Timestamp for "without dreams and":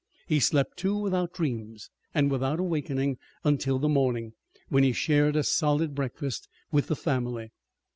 0.97-2.31